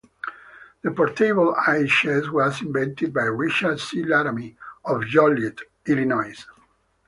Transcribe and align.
The 0.81 0.89
portable 0.89 1.53
ice 1.67 1.91
chest 1.91 2.31
was 2.31 2.59
invented 2.63 3.13
by 3.13 3.25
Richard 3.25 3.79
C. 3.79 4.01
Laramy 4.03 4.55
of 4.83 5.05
Joliet, 5.05 5.59
Illinois. 5.85 6.43